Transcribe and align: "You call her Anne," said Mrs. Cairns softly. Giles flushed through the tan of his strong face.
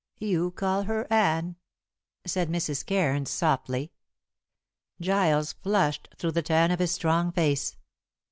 "You 0.17 0.49
call 0.49 0.85
her 0.85 1.05
Anne," 1.13 1.57
said 2.25 2.49
Mrs. 2.49 2.83
Cairns 2.83 3.29
softly. 3.29 3.91
Giles 4.99 5.53
flushed 5.53 6.09
through 6.17 6.31
the 6.31 6.41
tan 6.41 6.71
of 6.71 6.79
his 6.79 6.89
strong 6.91 7.31
face. 7.31 7.77